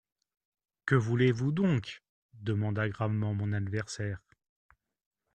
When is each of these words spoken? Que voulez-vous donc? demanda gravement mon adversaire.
Que 0.87 0.95
voulez-vous 0.95 1.51
donc? 1.51 2.01
demanda 2.33 2.89
gravement 2.89 3.35
mon 3.35 3.53
adversaire. 3.53 4.17